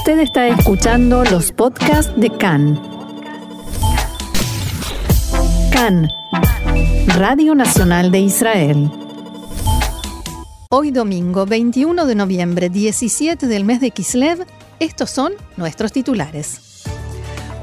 Usted 0.00 0.20
está 0.20 0.48
escuchando 0.48 1.24
los 1.24 1.52
podcasts 1.52 2.10
de 2.16 2.30
CAN. 2.30 2.80
CAN, 5.70 6.08
Radio 7.18 7.54
Nacional 7.54 8.10
de 8.10 8.20
Israel. 8.20 8.90
Hoy 10.70 10.90
domingo 10.90 11.44
21 11.44 12.06
de 12.06 12.14
noviembre, 12.14 12.70
17 12.70 13.46
del 13.46 13.66
mes 13.66 13.82
de 13.82 13.90
Kislev, 13.90 14.46
estos 14.78 15.10
son 15.10 15.34
nuestros 15.58 15.92
titulares. 15.92 16.82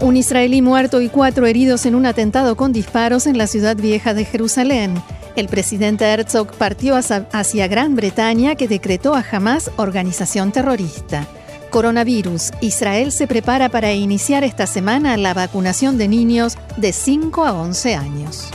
Un 0.02 0.16
israelí 0.16 0.62
muerto 0.62 1.02
y 1.02 1.10
cuatro 1.10 1.48
heridos 1.48 1.88
en 1.88 1.96
un 1.96 2.06
atentado 2.06 2.56
con 2.56 2.72
disparos 2.72 3.26
en 3.26 3.40
la 3.40 3.48
ciudad 3.48 3.76
vieja 3.76 4.14
de 4.14 4.26
Jerusalén. 4.26 4.94
El 5.36 5.48
presidente 5.48 6.06
Herzog 6.06 6.52
partió 6.54 6.98
hacia 6.98 7.68
Gran 7.68 7.96
Bretaña 7.96 8.54
que 8.54 8.68
decretó 8.68 9.16
a 9.16 9.26
Hamas 9.28 9.72
organización 9.78 10.52
terrorista. 10.52 11.26
Coronavirus. 11.70 12.52
Israel 12.61 13.12
se 13.12 13.27
prepara 13.27 13.70
para 13.70 13.94
iniciar 13.94 14.44
esta 14.44 14.67
semana 14.67 15.17
la 15.17 15.34
vacunación 15.34 15.98
de 15.98 16.08
niños 16.08 16.58
de 16.77 16.94
5 16.94 17.45
a 17.45 17.53
11 17.53 17.95
años. 17.95 18.52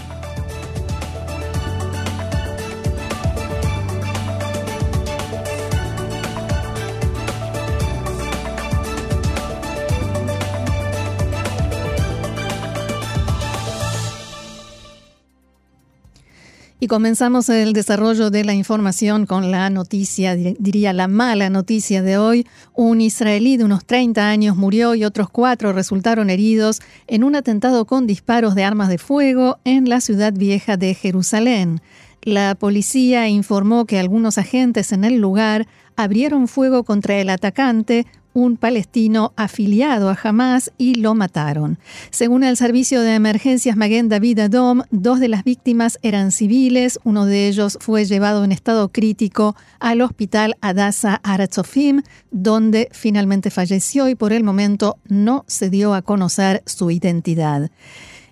Comenzamos 16.93 17.49
el 17.49 17.73
desarrollo 17.73 18.29
de 18.29 18.45
la 18.45 18.53
información 18.53 19.25
con 19.25 19.51
la 19.51 19.71
noticia, 19.71 20.37
diría 20.37 20.93
la 20.93 21.09
mala 21.09 21.49
noticia 21.49 22.03
de 22.03 22.19
hoy. 22.19 22.47
Un 22.75 23.01
israelí 23.01 23.57
de 23.57 23.65
unos 23.65 23.87
30 23.87 24.29
años 24.29 24.59
murió 24.59 24.95
y 24.95 25.07
otros 25.07 25.31
cuatro 25.31 25.73
resultaron 25.73 26.29
heridos 26.29 26.83
en 27.07 27.25
un 27.25 27.35
atentado 27.35 27.87
con 27.87 28.07
disparos 28.07 28.55
de 28.55 28.65
armas 28.65 28.91
de 28.91 28.99
fuego 28.99 29.59
en 29.65 29.89
la 29.89 30.03
ciudad 30.03 30.35
vieja 30.35 30.77
de 30.77 30.93
Jerusalén. 30.93 31.81
La 32.21 32.55
policía 32.57 33.27
informó 33.27 33.87
que 33.87 33.99
algunos 33.99 34.37
agentes 34.37 34.93
en 34.93 35.05
el 35.05 35.17
lugar 35.17 35.67
abrieron 35.97 36.47
fuego 36.47 36.85
contra 36.85 37.17
el 37.17 37.31
atacante 37.31 38.07
un 38.35 38.57
palestino 38.57 39.33
afiliado 39.37 40.11
a 40.11 40.19
Hamas 40.23 40.73
y 40.79 40.95
lo 40.95 41.15
mataron. 41.15 41.79
Según 42.11 42.45
el 42.45 42.57
servicio 42.57 43.01
de 43.01 43.15
emergencias 43.15 43.77
Maguen 43.77 44.09
David 44.09 44.41
Adom, 44.41 44.83
dos 44.91 45.21
de 45.21 45.29
las 45.29 45.45
víctimas 45.45 45.99
eran 46.03 46.33
civiles, 46.33 46.99
uno 47.05 47.27
de 47.27 47.49
ellos 47.49 47.79
fue 47.81 48.05
llevado 48.05 48.45
en 48.45 48.53
estado 48.53 48.89
crítico 48.89 49.57
al 49.81 50.01
hospital 50.01 50.57
Adasa 50.61 51.21
Aratzofim, 51.23 52.03
donde 52.31 52.89
finalmente 52.93 53.51
falleció 53.51 54.09
y 54.09 54.15
por 54.15 54.33
el 54.33 54.45
momento 54.45 54.99
no 55.09 55.45
se 55.47 55.71
dio 55.71 55.95
a 55.95 56.03
conocer 56.03 56.63
su 56.67 56.91
identidad. 56.91 57.71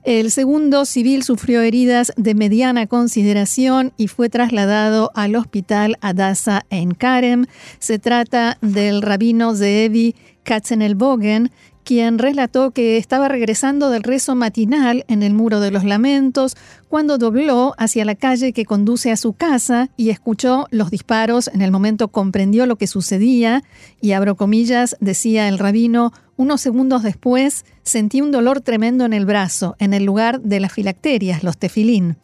El 0.03 0.31
segundo 0.31 0.87
civil 0.87 1.23
sufrió 1.25 1.61
heridas 1.61 2.13
de 2.17 2.35
mediana 2.35 2.87
consideración 2.87 3.93
y 3.99 4.09
fue 4.09 4.31
trasladado 4.31 5.11
al 5.15 5.37
hospital 5.37 5.99
Adasa 6.01 6.65
en 6.71 6.95
Karem. 6.95 7.45
Se 7.81 7.99
trata 7.99 8.57
del 8.63 9.03
rabino 9.03 9.55
Zeevi 9.55 10.15
Katzenelbogen, 10.43 11.51
quien 11.85 12.19
relató 12.19 12.71
que 12.71 12.97
estaba 12.97 13.29
regresando 13.29 13.91
del 13.91 14.03
rezo 14.03 14.35
matinal 14.35 15.05
en 15.09 15.23
el 15.23 15.35
Muro 15.35 15.61
de 15.61 15.71
los 15.71 15.85
Lamentos 15.85 16.57
cuando 16.89 17.19
dobló 17.19 17.75
hacia 17.79 18.05
la 18.05 18.15
calle 18.15 18.53
que 18.53 18.65
conduce 18.65 19.11
a 19.11 19.17
su 19.17 19.33
casa 19.33 19.91
y 19.97 20.11
escuchó 20.11 20.67
los 20.71 20.91
disparos. 20.91 21.49
En 21.49 21.63
el 21.63 21.71
momento 21.71 22.09
comprendió 22.09 22.67
lo 22.67 22.77
que 22.77 22.87
sucedía 22.87 23.63
y, 24.01 24.13
abro 24.13 24.37
comillas, 24.37 24.97
decía 25.01 25.49
el 25.49 25.59
rabino, 25.59 26.13
unos 26.37 26.61
segundos 26.61 27.03
después 27.03 27.65
sentí 27.83 28.21
un 28.21 28.31
dolor 28.31 28.61
tremendo 28.61 29.05
en 29.05 29.13
el 29.13 29.27
brazo, 29.27 29.77
en 29.79 29.95
el 29.95 30.05
lugar 30.05 30.41
de 30.41 30.61
las 30.61 30.73
filacterias, 30.73 31.43
los 31.43 31.59
tefilín. 31.59 32.17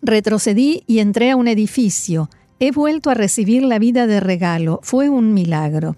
Retrocedí 0.00 0.84
y 0.86 1.00
entré 1.00 1.30
a 1.30 1.36
un 1.36 1.48
edificio. 1.48 2.30
He 2.60 2.70
vuelto 2.70 3.10
a 3.10 3.14
recibir 3.14 3.62
la 3.62 3.78
vida 3.78 4.06
de 4.06 4.20
regalo. 4.20 4.80
Fue 4.82 5.08
un 5.08 5.34
milagro. 5.34 5.96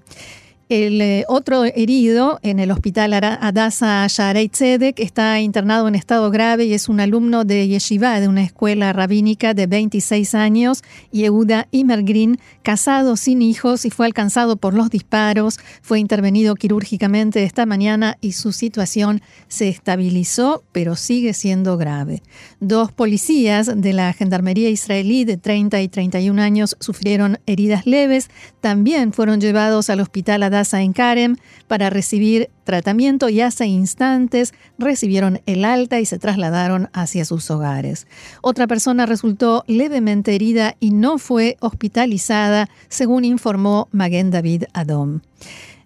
El 0.71 1.01
eh, 1.01 1.25
otro 1.27 1.65
herido 1.65 2.39
en 2.43 2.61
el 2.61 2.71
hospital 2.71 3.13
Adasa 3.13 4.07
Sharei 4.07 4.49
Tzedek 4.49 5.01
está 5.01 5.41
internado 5.41 5.89
en 5.89 5.97
estado 5.97 6.31
grave 6.31 6.67
y 6.67 6.75
es 6.75 6.89
un 6.89 7.01
alumno 7.01 7.45
de 7.45 7.67
Yeshiva, 7.67 8.21
de 8.21 8.29
una 8.29 8.45
escuela 8.45 8.93
rabínica 8.93 9.53
de 9.53 9.67
26 9.67 10.33
años, 10.37 10.85
Yehuda 11.11 11.67
Imergrin, 11.73 12.39
casado 12.63 13.17
sin 13.17 13.43
hijos 13.43 13.85
y 13.85 13.91
fue 13.91 14.07
alcanzado 14.07 14.59
por 14.59 14.75
los 14.75 14.91
disparos. 14.91 15.59
Fue 15.83 15.99
intervenido 15.99 16.55
quirúrgicamente 16.55 17.43
esta 17.43 17.67
mañana 17.67 18.17
y 18.21 18.31
su 18.31 18.53
situación 18.53 19.23
se 19.49 19.69
estabilizó, 19.69 20.63
pero 20.71 20.95
sigue 20.95 21.35
siendo 21.35 21.79
grave. 21.79 22.23
Dos 22.61 22.93
policías 22.93 23.73
de 23.75 23.93
la 23.93 24.13
Gendarmería 24.13 24.71
israelí 24.71 25.25
de 25.25 25.37
30 25.37 25.83
y 25.83 25.89
31 25.89 26.41
años 26.41 26.77
sufrieron 26.79 27.41
heridas 27.47 27.87
leves. 27.87 28.31
También 28.61 29.13
fueron 29.13 29.41
llevados 29.41 29.91
al 29.91 29.99
hospital 29.99 30.45
Adasa 30.45 30.59
en 30.72 30.93
Karem 30.93 31.37
para 31.66 31.91
recibir 31.91 32.50
tratamiento 32.65 33.28
y 33.28 33.41
hace 33.41 33.66
instantes 33.66 34.54
recibieron 34.78 35.41
el 35.47 35.65
alta 35.65 36.00
y 36.00 36.06
se 36.06 36.19
trasladaron 36.19 36.88
hacia 36.93 37.25
sus 37.25 37.50
hogares. 37.50 38.06
Otra 38.43 38.66
persona 38.66 39.06
resultó 39.06 39.65
levemente 39.66 40.34
herida 40.34 40.76
y 40.78 40.91
no 40.91 41.19
fue 41.19 41.56
hospitalizada, 41.60 42.69
según 42.88 43.25
informó 43.25 43.88
Maguen 43.91 44.31
David 44.31 44.65
Adom. 44.72 45.21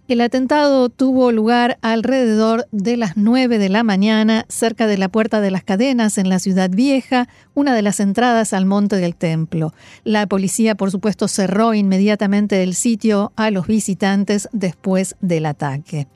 El 0.07 0.21
atentado 0.21 0.91
tuvo 0.91 1.33
lugar 1.33 1.79
alrededor 1.81 2.67
de 2.73 2.99
las 2.99 3.17
9 3.17 3.59
de 3.59 3.71
la 3.71 3.83
mañana 3.83 4.45
cerca 4.51 4.87
de 4.87 4.99
la 4.99 5.09
Puerta 5.09 5.41
de 5.41 5.51
las 5.51 5.65
Cadenas 5.65 6.19
en 6.19 6.29
la 6.29 6.39
Ciudad 6.41 6.69
Vieja, 6.69 7.27
una 7.55 7.75
de 7.75 7.81
las 7.81 8.01
entradas 8.01 8.53
al 8.53 8.67
Monte 8.67 8.97
del 8.97 9.17
Templo. 9.17 9.73
La 10.05 10.27
policía, 10.27 10.75
por 10.75 10.91
supuesto, 10.91 11.27
cerró 11.27 11.73
inmediatamente 11.73 12.63
el 12.63 12.75
sitio 12.75 13.33
a 13.37 13.51
los 13.51 13.67
visitantes 13.67 14.47
después 14.53 15.17
del 15.23 15.47
ataque. 15.47 16.07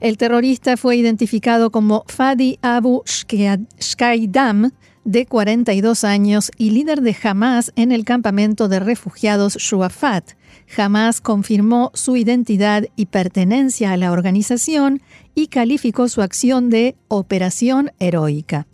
El 0.00 0.16
terrorista 0.16 0.78
fue 0.78 0.96
identificado 0.96 1.70
como 1.70 2.02
Fadi 2.06 2.58
Abu 2.62 3.02
Shkaidam, 3.04 4.70
de 5.04 5.26
42 5.26 6.02
años 6.02 6.50
y 6.56 6.70
líder 6.70 7.02
de 7.02 7.14
Hamas 7.22 7.72
en 7.76 7.92
el 7.92 8.06
campamento 8.06 8.68
de 8.68 8.80
refugiados 8.80 9.56
Shuafat 9.56 10.32
jamás 10.66 11.20
confirmó 11.20 11.90
su 11.94 12.16
identidad 12.16 12.84
y 12.96 13.06
pertenencia 13.06 13.92
a 13.92 13.96
la 13.96 14.12
organización 14.12 15.02
y 15.34 15.48
calificó 15.48 16.08
su 16.08 16.22
acción 16.22 16.70
de 16.70 16.96
operación 17.08 17.92
heroica. 17.98 18.66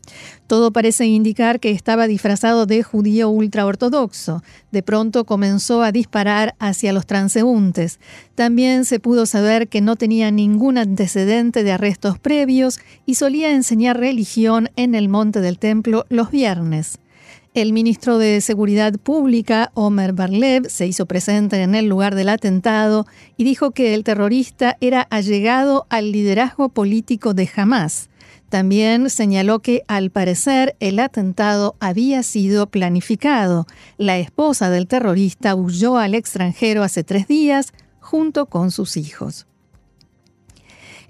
Todo 0.46 0.72
parece 0.72 1.06
indicar 1.06 1.58
que 1.58 1.72
estaba 1.72 2.06
disfrazado 2.06 2.66
de 2.66 2.82
judío 2.82 3.30
ultraortodoxo. 3.30 4.42
De 4.70 4.82
pronto 4.82 5.24
comenzó 5.24 5.82
a 5.82 5.90
disparar 5.90 6.54
hacia 6.60 6.92
los 6.92 7.06
transeúntes. 7.06 7.98
También 8.36 8.84
se 8.84 9.00
pudo 9.00 9.26
saber 9.26 9.68
que 9.68 9.80
no 9.80 9.96
tenía 9.96 10.30
ningún 10.30 10.78
antecedente 10.78 11.64
de 11.64 11.72
arrestos 11.72 12.18
previos 12.18 12.78
y 13.06 13.16
solía 13.16 13.50
enseñar 13.50 13.98
religión 13.98 14.70
en 14.76 14.94
el 14.94 15.08
monte 15.08 15.40
del 15.40 15.58
templo 15.58 16.06
los 16.10 16.30
viernes. 16.30 16.98
El 17.54 17.74
ministro 17.74 18.16
de 18.16 18.40
Seguridad 18.40 18.94
Pública, 18.94 19.72
Omer 19.74 20.14
Barlev, 20.14 20.70
se 20.70 20.86
hizo 20.86 21.04
presente 21.04 21.60
en 21.60 21.74
el 21.74 21.84
lugar 21.84 22.14
del 22.14 22.30
atentado 22.30 23.06
y 23.36 23.44
dijo 23.44 23.72
que 23.72 23.92
el 23.92 24.04
terrorista 24.04 24.78
era 24.80 25.02
allegado 25.02 25.86
al 25.90 26.12
liderazgo 26.12 26.70
político 26.70 27.34
de 27.34 27.50
Hamas. 27.54 28.08
También 28.48 29.10
señaló 29.10 29.58
que, 29.58 29.82
al 29.86 30.10
parecer, 30.10 30.76
el 30.80 30.98
atentado 30.98 31.76
había 31.78 32.22
sido 32.22 32.68
planificado. 32.68 33.66
La 33.98 34.16
esposa 34.16 34.70
del 34.70 34.86
terrorista 34.86 35.54
huyó 35.54 35.98
al 35.98 36.14
extranjero 36.14 36.82
hace 36.82 37.04
tres 37.04 37.28
días 37.28 37.74
junto 38.00 38.46
con 38.46 38.70
sus 38.70 38.96
hijos. 38.96 39.46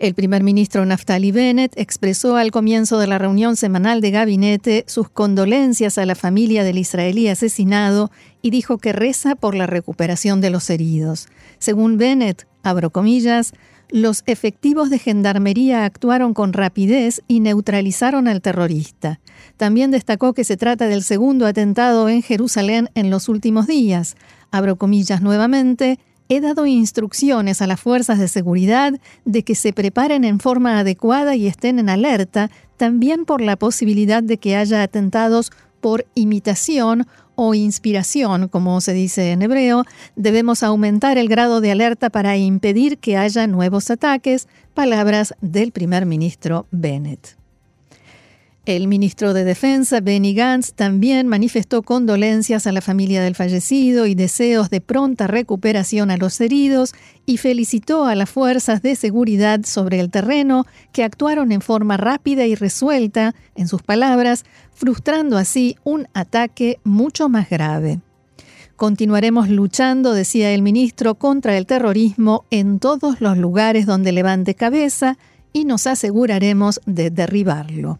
El 0.02 0.14
primer 0.14 0.42
ministro 0.42 0.84
Naftali 0.84 1.30
Bennett 1.30 1.74
expresó 1.76 2.34
al 2.34 2.50
comienzo 2.50 2.98
de 2.98 3.06
la 3.06 3.18
reunión 3.18 3.54
semanal 3.54 4.00
de 4.00 4.10
gabinete 4.10 4.84
sus 4.88 5.08
condolencias 5.08 5.96
a 5.96 6.04
la 6.06 6.16
familia 6.16 6.64
del 6.64 6.78
israelí 6.78 7.28
asesinado 7.28 8.10
y 8.42 8.50
dijo 8.50 8.78
que 8.78 8.92
reza 8.92 9.36
por 9.36 9.54
la 9.54 9.68
recuperación 9.68 10.40
de 10.40 10.50
los 10.50 10.68
heridos. 10.70 11.28
Según 11.60 11.98
Bennett, 11.98 12.48
abro 12.64 12.90
comillas, 12.90 13.52
los 13.90 14.24
efectivos 14.26 14.90
de 14.90 14.98
gendarmería 14.98 15.84
actuaron 15.84 16.34
con 16.34 16.52
rapidez 16.52 17.22
y 17.28 17.38
neutralizaron 17.38 18.26
al 18.26 18.42
terrorista. 18.42 19.20
También 19.56 19.92
destacó 19.92 20.32
que 20.32 20.42
se 20.42 20.56
trata 20.56 20.88
del 20.88 21.04
segundo 21.04 21.46
atentado 21.46 22.08
en 22.08 22.22
Jerusalén 22.22 22.90
en 22.96 23.08
los 23.08 23.28
últimos 23.28 23.68
días. 23.68 24.16
Abro 24.50 24.74
comillas 24.74 25.22
nuevamente, 25.22 26.00
he 26.28 26.40
dado 26.40 26.66
instrucciones 26.66 27.62
a 27.62 27.66
las 27.66 27.80
fuerzas 27.80 28.18
de 28.18 28.28
seguridad 28.28 28.94
de 29.24 29.42
que 29.42 29.54
se 29.54 29.72
preparen 29.72 30.24
en 30.24 30.40
forma 30.40 30.78
adecuada 30.78 31.36
y 31.36 31.46
estén 31.46 31.78
en 31.78 31.88
alerta, 31.88 32.50
también 32.76 33.24
por 33.24 33.40
la 33.40 33.56
posibilidad 33.56 34.22
de 34.22 34.38
que 34.38 34.56
haya 34.56 34.82
atentados 34.82 35.52
por 35.80 36.06
imitación 36.14 37.06
o 37.34 37.54
inspiración, 37.54 38.48
como 38.48 38.80
se 38.80 38.92
dice 38.92 39.32
en 39.32 39.42
hebreo, 39.42 39.84
debemos 40.16 40.62
aumentar 40.62 41.18
el 41.18 41.28
grado 41.28 41.60
de 41.60 41.72
alerta 41.72 42.10
para 42.10 42.36
impedir 42.36 42.98
que 42.98 43.16
haya 43.16 43.46
nuevos 43.46 43.90
ataques, 43.90 44.48
palabras 44.74 45.34
del 45.40 45.72
primer 45.72 46.06
ministro 46.06 46.66
Bennett. 46.70 47.41
El 48.64 48.86
ministro 48.86 49.34
de 49.34 49.42
Defensa, 49.42 49.98
Benny 49.98 50.34
Gantz, 50.34 50.72
también 50.74 51.26
manifestó 51.26 51.82
condolencias 51.82 52.64
a 52.68 52.70
la 52.70 52.80
familia 52.80 53.20
del 53.20 53.34
fallecido 53.34 54.06
y 54.06 54.14
deseos 54.14 54.70
de 54.70 54.80
pronta 54.80 55.26
recuperación 55.26 56.12
a 56.12 56.16
los 56.16 56.40
heridos 56.40 56.94
y 57.26 57.38
felicitó 57.38 58.04
a 58.04 58.14
las 58.14 58.30
fuerzas 58.30 58.80
de 58.80 58.94
seguridad 58.94 59.64
sobre 59.64 59.98
el 59.98 60.12
terreno 60.12 60.64
que 60.92 61.02
actuaron 61.02 61.50
en 61.50 61.60
forma 61.60 61.96
rápida 61.96 62.46
y 62.46 62.54
resuelta, 62.54 63.34
en 63.56 63.66
sus 63.66 63.82
palabras, 63.82 64.44
frustrando 64.72 65.38
así 65.38 65.76
un 65.82 66.06
ataque 66.14 66.78
mucho 66.84 67.28
más 67.28 67.50
grave. 67.50 67.98
Continuaremos 68.76 69.48
luchando, 69.48 70.12
decía 70.12 70.52
el 70.52 70.62
ministro, 70.62 71.16
contra 71.16 71.58
el 71.58 71.66
terrorismo 71.66 72.44
en 72.52 72.78
todos 72.78 73.20
los 73.20 73.36
lugares 73.38 73.86
donde 73.86 74.12
levante 74.12 74.54
cabeza 74.54 75.18
y 75.52 75.64
nos 75.64 75.88
aseguraremos 75.88 76.80
de 76.86 77.10
derribarlo 77.10 77.98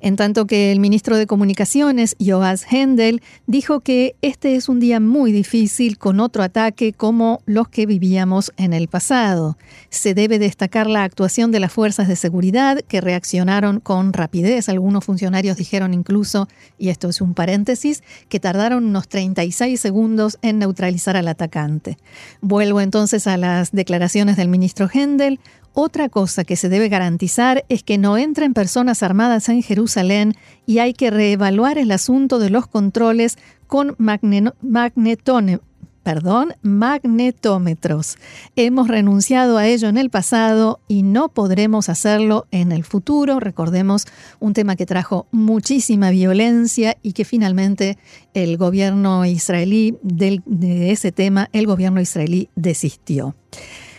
en 0.00 0.16
tanto 0.16 0.46
que 0.46 0.72
el 0.72 0.80
ministro 0.80 1.16
de 1.16 1.26
Comunicaciones, 1.26 2.16
Joas 2.24 2.66
Hendel, 2.70 3.22
dijo 3.46 3.80
que 3.80 4.16
este 4.22 4.56
es 4.56 4.68
un 4.68 4.80
día 4.80 5.00
muy 5.00 5.32
difícil 5.32 5.98
con 5.98 6.20
otro 6.20 6.42
ataque 6.42 6.92
como 6.92 7.40
los 7.46 7.68
que 7.68 7.86
vivíamos 7.86 8.52
en 8.56 8.72
el 8.72 8.88
pasado. 8.88 9.56
Se 9.90 10.14
debe 10.14 10.38
destacar 10.38 10.86
la 10.86 11.04
actuación 11.04 11.52
de 11.52 11.60
las 11.60 11.72
fuerzas 11.72 12.08
de 12.08 12.16
seguridad 12.16 12.80
que 12.80 13.00
reaccionaron 13.00 13.80
con 13.80 14.12
rapidez. 14.12 14.68
Algunos 14.68 15.04
funcionarios 15.04 15.56
dijeron 15.56 15.94
incluso, 15.94 16.48
y 16.78 16.88
esto 16.88 17.08
es 17.08 17.20
un 17.20 17.34
paréntesis, 17.34 18.02
que 18.28 18.40
tardaron 18.40 18.84
unos 18.84 19.08
36 19.08 19.80
segundos 19.80 20.38
en 20.42 20.58
neutralizar 20.58 21.16
al 21.16 21.28
atacante. 21.28 21.96
Vuelvo 22.40 22.80
entonces 22.80 23.26
a 23.26 23.36
las 23.36 23.72
declaraciones 23.72 24.36
del 24.36 24.48
ministro 24.48 24.88
Hendel. 24.92 25.40
Otra 25.78 26.08
cosa 26.08 26.44
que 26.44 26.56
se 26.56 26.70
debe 26.70 26.88
garantizar 26.88 27.66
es 27.68 27.82
que 27.82 27.98
no 27.98 28.16
entren 28.16 28.54
personas 28.54 29.02
armadas 29.02 29.50
en 29.50 29.62
Jerusalén 29.62 30.32
y 30.64 30.78
hay 30.78 30.94
que 30.94 31.10
reevaluar 31.10 31.76
el 31.76 31.92
asunto 31.92 32.38
de 32.38 32.48
los 32.48 32.66
controles 32.66 33.36
con 33.66 33.94
perdón, 36.02 36.54
magnetómetros. 36.62 38.16
Hemos 38.54 38.88
renunciado 38.88 39.58
a 39.58 39.66
ello 39.66 39.88
en 39.88 39.98
el 39.98 40.08
pasado 40.08 40.80
y 40.88 41.02
no 41.02 41.28
podremos 41.28 41.90
hacerlo 41.90 42.46
en 42.52 42.72
el 42.72 42.82
futuro. 42.82 43.38
Recordemos 43.38 44.06
un 44.40 44.54
tema 44.54 44.76
que 44.76 44.86
trajo 44.86 45.26
muchísima 45.30 46.08
violencia 46.08 46.96
y 47.02 47.12
que 47.12 47.26
finalmente 47.26 47.98
el 48.32 48.56
gobierno 48.56 49.26
israelí 49.26 49.98
de 50.00 50.90
ese 50.90 51.12
tema, 51.12 51.50
el 51.52 51.66
gobierno 51.66 52.00
israelí 52.00 52.48
desistió. 52.54 53.34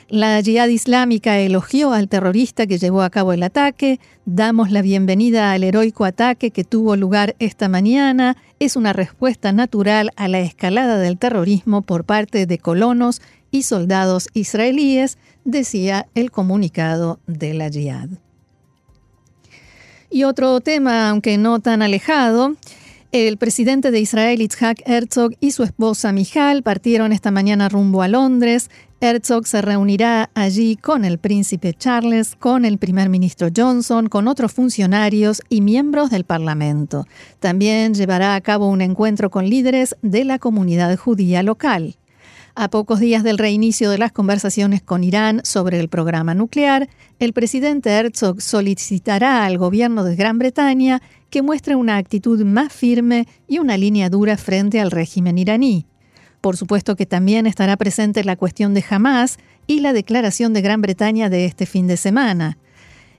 La 0.09 0.41
Jihad 0.41 0.69
Islámica 0.69 1.37
elogió 1.37 1.91
al 1.91 2.07
terrorista 2.07 2.65
que 2.65 2.77
llevó 2.77 3.01
a 3.01 3.09
cabo 3.09 3.33
el 3.33 3.43
ataque. 3.43 3.99
Damos 4.25 4.71
la 4.71 4.81
bienvenida 4.81 5.51
al 5.51 5.65
heroico 5.65 6.05
ataque 6.05 6.51
que 6.51 6.63
tuvo 6.63 6.95
lugar 6.95 7.35
esta 7.39 7.67
mañana. 7.67 8.37
Es 8.59 8.77
una 8.77 8.93
respuesta 8.93 9.51
natural 9.51 10.11
a 10.15 10.29
la 10.29 10.39
escalada 10.39 10.97
del 10.97 11.17
terrorismo 11.17 11.81
por 11.81 12.05
parte 12.05 12.45
de 12.45 12.57
colonos 12.57 13.21
y 13.51 13.63
soldados 13.63 14.29
israelíes, 14.33 15.17
decía 15.43 16.07
el 16.15 16.31
comunicado 16.31 17.19
de 17.27 17.53
la 17.53 17.69
Jihad. 17.69 18.07
Y 20.09 20.23
otro 20.23 20.61
tema, 20.61 21.09
aunque 21.09 21.37
no 21.37 21.59
tan 21.59 21.81
alejado, 21.81 22.55
el 23.11 23.37
presidente 23.37 23.89
de 23.89 23.99
Israel, 23.99 24.41
Itzhak 24.41 24.81
Herzog, 24.85 25.31
y 25.39 25.51
su 25.51 25.63
esposa 25.63 26.11
Mijal 26.11 26.61
partieron 26.61 27.13
esta 27.13 27.31
mañana 27.31 27.69
rumbo 27.69 28.01
a 28.01 28.07
Londres. 28.07 28.69
Herzog 28.99 29.45
se 29.45 29.61
reunirá 29.61 30.31
allí 30.33 30.75
con 30.75 31.05
el 31.05 31.19
príncipe 31.19 31.73
Charles, 31.73 32.35
con 32.35 32.65
el 32.65 32.79
primer 32.79 33.09
ministro 33.09 33.49
Johnson, 33.55 34.09
con 34.09 34.27
otros 34.27 34.51
funcionarios 34.53 35.43
y 35.49 35.61
miembros 35.61 36.09
del 36.09 36.23
Parlamento. 36.23 37.05
También 37.39 37.93
llevará 37.93 38.33
a 38.33 38.41
cabo 38.41 38.67
un 38.67 38.81
encuentro 38.81 39.29
con 39.29 39.47
líderes 39.47 39.95
de 40.01 40.23
la 40.23 40.39
comunidad 40.39 40.97
judía 40.97 41.43
local. 41.43 41.95
A 42.55 42.69
pocos 42.71 42.99
días 42.99 43.21
del 43.21 43.37
reinicio 43.37 43.91
de 43.91 43.99
las 43.99 44.11
conversaciones 44.11 44.81
con 44.81 45.03
Irán 45.03 45.41
sobre 45.43 45.79
el 45.79 45.89
programa 45.89 46.33
nuclear, 46.33 46.89
el 47.19 47.33
presidente 47.33 47.91
Herzog 47.91 48.41
solicitará 48.41 49.45
al 49.45 49.59
gobierno 49.59 50.03
de 50.03 50.15
Gran 50.15 50.39
Bretaña 50.39 51.03
que 51.29 51.43
muestre 51.43 51.75
una 51.75 51.97
actitud 51.97 52.43
más 52.43 52.73
firme 52.73 53.27
y 53.47 53.59
una 53.59 53.77
línea 53.77 54.09
dura 54.09 54.37
frente 54.37 54.79
al 54.79 54.89
régimen 54.89 55.37
iraní. 55.37 55.85
Por 56.41 56.57
supuesto 56.57 56.95
que 56.95 57.05
también 57.05 57.47
estará 57.47 57.77
presente 57.77 58.23
la 58.23 58.35
cuestión 58.35 58.73
de 58.73 58.83
Hamas 58.89 59.37
y 59.65 59.79
la 59.81 59.93
declaración 59.93 60.53
de 60.53 60.61
Gran 60.61 60.81
Bretaña 60.81 61.29
de 61.29 61.45
este 61.45 61.65
fin 61.65 61.87
de 61.87 61.97
semana. 61.97 62.57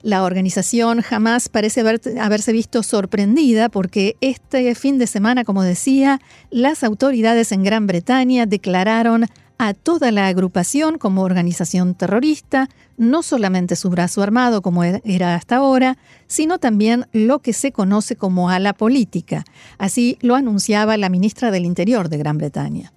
La 0.02 0.22
organización 0.22 1.02
Hamas 1.10 1.48
parece 1.48 1.80
haberse 2.20 2.52
visto 2.52 2.84
sorprendida 2.84 3.68
porque 3.68 4.16
este 4.20 4.74
fin 4.76 4.96
de 4.98 5.08
semana, 5.08 5.42
como 5.42 5.64
decía, 5.64 6.20
las 6.50 6.84
autoridades 6.84 7.50
en 7.50 7.64
Gran 7.64 7.88
Bretaña 7.88 8.46
declararon 8.46 9.26
a 9.58 9.74
toda 9.74 10.12
la 10.12 10.28
agrupación 10.28 10.98
como 10.98 11.22
organización 11.22 11.96
terrorista, 11.96 12.68
no 12.96 13.24
solamente 13.24 13.74
su 13.74 13.90
brazo 13.90 14.22
armado 14.22 14.62
como 14.62 14.84
e-, 14.84 15.02
era 15.04 15.34
hasta 15.34 15.56
ahora, 15.56 15.98
sino 16.28 16.58
también 16.58 17.06
lo 17.12 17.40
que 17.40 17.52
se 17.52 17.72
conoce 17.72 18.14
como 18.14 18.50
ala 18.50 18.72
política. 18.72 19.44
Así 19.78 20.16
lo 20.20 20.36
anunciaba 20.36 20.96
la 20.96 21.08
ministra 21.08 21.50
del 21.50 21.64
Interior 21.64 22.08
de 22.08 22.18
Gran 22.18 22.38
Bretaña. 22.38 22.92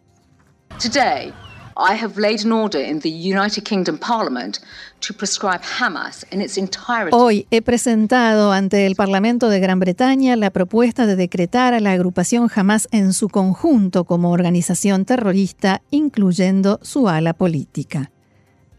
Today, 0.79 1.33
I 1.77 1.95
have 1.95 2.17
laid 2.17 2.45
an 2.45 2.51
order 2.51 2.79
in 2.79 2.99
the 2.99 3.09
United 3.09 3.63
Kingdom 3.63 3.97
Parliament 3.97 4.59
to 5.01 5.13
prescribe 5.13 5.61
Hamas 5.61 6.25
in 6.31 6.41
its 6.41 6.57
entirety. 6.57 7.11
Hoy 7.11 7.47
he 7.49 7.61
presentado 7.61 8.51
ante 8.51 8.85
el 8.85 8.95
Parlamento 8.95 9.49
de 9.49 9.59
Gran 9.59 9.79
Bretaña 9.79 10.35
la 10.35 10.49
propuesta 10.51 11.05
de 11.05 11.15
decretar 11.15 11.73
a 11.73 11.79
la 11.79 11.91
agrupación 11.91 12.49
Hamas 12.53 12.87
en 12.91 13.13
su 13.13 13.29
conjunto 13.29 14.03
como 14.05 14.31
organización 14.31 15.05
terrorista, 15.05 15.81
incluyendo 15.91 16.79
su 16.81 17.07
ala 17.09 17.33
política. 17.33 18.11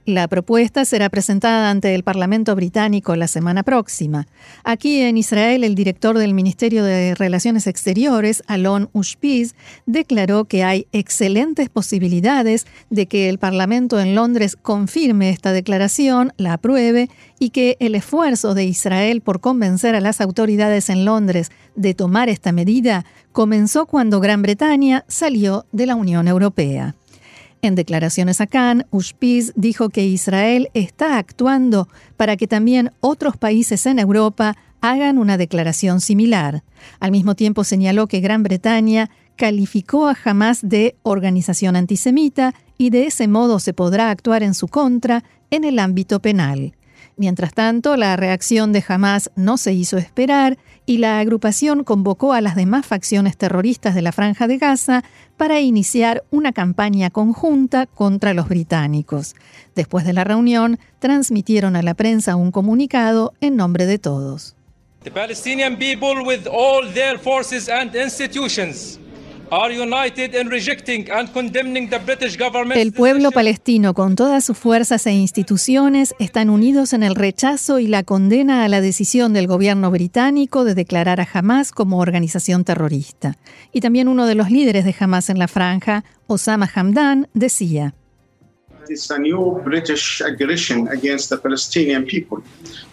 La 0.04 0.26
propuesta 0.26 0.84
será 0.84 1.08
presentada 1.10 1.70
ante 1.70 1.94
el 1.94 2.02
Parlamento 2.02 2.56
británico 2.56 3.14
la 3.14 3.28
semana 3.28 3.62
próxima. 3.62 4.26
Aquí 4.64 5.00
en 5.00 5.16
Israel, 5.16 5.62
el 5.62 5.76
director 5.76 6.18
del 6.18 6.34
Ministerio 6.34 6.82
de 6.82 7.14
Relaciones 7.14 7.68
Exteriores, 7.68 8.42
Alon 8.48 8.90
Ushpiz, 8.94 9.54
declaró 9.86 10.46
que 10.46 10.64
hay 10.64 10.88
excelentes 10.90 11.68
posibilidades 11.68 12.66
de 12.90 13.06
que 13.06 13.28
el 13.28 13.38
Parlamento 13.38 14.00
en 14.00 14.16
Londres 14.16 14.56
confirme 14.60 15.30
esta 15.30 15.52
declaración, 15.52 16.32
la 16.36 16.54
apruebe 16.54 17.08
y 17.38 17.50
que 17.50 17.76
el 17.78 17.94
esfuerzo 17.94 18.54
de 18.54 18.64
Israel 18.64 19.20
por 19.20 19.40
convencer 19.40 19.94
a 19.94 20.00
las 20.00 20.20
autoridades 20.20 20.90
en 20.90 21.04
Londres 21.04 21.52
de 21.76 21.94
tomar 21.94 22.28
esta 22.28 22.50
medida 22.50 23.04
comenzó 23.30 23.86
cuando 23.86 24.18
Gran 24.18 24.42
Bretaña 24.42 25.04
salió 25.06 25.64
de 25.70 25.86
la 25.86 25.94
Unión 25.94 26.26
Europea. 26.26 26.96
En 27.64 27.76
declaraciones 27.76 28.40
a 28.40 28.48
Cannes, 28.48 28.86
Ushpiz 28.90 29.52
dijo 29.54 29.88
que 29.88 30.04
Israel 30.04 30.68
está 30.74 31.16
actuando 31.16 31.88
para 32.16 32.36
que 32.36 32.48
también 32.48 32.90
otros 32.98 33.36
países 33.36 33.86
en 33.86 34.00
Europa 34.00 34.56
hagan 34.80 35.16
una 35.16 35.36
declaración 35.36 36.00
similar. 36.00 36.64
Al 36.98 37.12
mismo 37.12 37.36
tiempo 37.36 37.62
señaló 37.62 38.08
que 38.08 38.18
Gran 38.18 38.42
Bretaña 38.42 39.10
calificó 39.36 40.08
a 40.08 40.16
Hamas 40.24 40.68
de 40.68 40.96
organización 41.04 41.76
antisemita 41.76 42.52
y 42.78 42.90
de 42.90 43.06
ese 43.06 43.28
modo 43.28 43.60
se 43.60 43.72
podrá 43.72 44.10
actuar 44.10 44.42
en 44.42 44.54
su 44.54 44.66
contra 44.66 45.22
en 45.52 45.62
el 45.62 45.78
ámbito 45.78 46.18
penal. 46.18 46.74
Mientras 47.16 47.52
tanto, 47.54 47.96
la 47.96 48.16
reacción 48.16 48.72
de 48.72 48.82
Hamas 48.88 49.30
no 49.36 49.56
se 49.56 49.72
hizo 49.72 49.98
esperar 49.98 50.58
y 50.86 50.98
la 50.98 51.20
agrupación 51.20 51.84
convocó 51.84 52.32
a 52.32 52.40
las 52.40 52.56
demás 52.56 52.86
facciones 52.86 53.36
terroristas 53.36 53.94
de 53.94 54.02
la 54.02 54.12
Franja 54.12 54.48
de 54.48 54.58
Gaza 54.58 55.04
para 55.36 55.60
iniciar 55.60 56.24
una 56.30 56.52
campaña 56.52 57.10
conjunta 57.10 57.86
contra 57.86 58.34
los 58.34 58.48
británicos. 58.48 59.34
Después 59.74 60.04
de 60.04 60.12
la 60.12 60.24
reunión, 60.24 60.78
transmitieron 60.98 61.76
a 61.76 61.82
la 61.82 61.94
prensa 61.94 62.36
un 62.36 62.52
comunicado 62.52 63.34
en 63.40 63.56
nombre 63.56 63.86
de 63.86 63.98
todos. 63.98 64.54
The 65.02 65.10
Palestinian 65.10 65.76
people 65.76 66.22
with 66.24 66.46
all 66.46 66.92
their 66.94 67.18
forces 67.18 67.68
and 67.68 67.94
institutions 67.94 69.00
el 72.74 72.92
pueblo 72.94 73.30
palestino, 73.32 73.92
con 73.92 74.16
todas 74.16 74.46
sus 74.46 74.56
fuerzas 74.56 75.06
e 75.06 75.12
instituciones, 75.12 76.14
están 76.18 76.48
unidos 76.48 76.94
en 76.94 77.02
el 77.02 77.14
rechazo 77.14 77.78
y 77.78 77.86
la 77.86 78.02
condena 78.02 78.64
a 78.64 78.68
la 78.68 78.80
decisión 78.80 79.34
del 79.34 79.46
gobierno 79.46 79.90
británico 79.90 80.64
de 80.64 80.74
declarar 80.74 81.20
a 81.20 81.28
Hamas 81.30 81.70
como 81.70 81.98
organización 81.98 82.64
terrorista. 82.64 83.36
Y 83.74 83.82
también 83.82 84.08
uno 84.08 84.24
de 84.24 84.36
los 84.36 84.50
líderes 84.50 84.86
de 84.86 84.94
Hamas 84.98 85.28
en 85.28 85.38
la 85.38 85.48
franja, 85.48 86.02
Osama 86.28 86.66
Hamdan, 86.74 87.28
decía. 87.34 87.92
British 89.64 90.22
aggression 90.22 90.88
against 90.88 91.28
the 91.28 91.36
Palestinian 91.36 92.06
people. 92.06 92.38